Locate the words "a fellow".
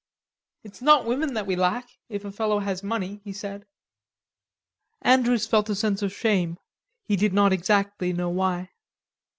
2.25-2.57